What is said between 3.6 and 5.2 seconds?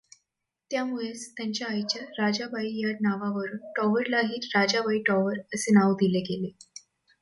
टॉवरलाही Rajabai